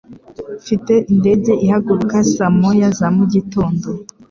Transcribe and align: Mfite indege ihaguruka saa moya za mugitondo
Mfite 0.61 0.93
indege 1.13 1.51
ihaguruka 1.65 2.17
saa 2.33 2.53
moya 2.59 2.89
za 2.99 3.07
mugitondo 3.15 3.87